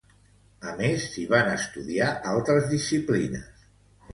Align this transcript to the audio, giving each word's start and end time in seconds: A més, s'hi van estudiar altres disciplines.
A 0.69 0.71
més, 0.77 1.03
s'hi 1.11 1.25
van 1.33 1.49
estudiar 1.57 2.09
altres 2.33 2.67
disciplines. 2.73 3.65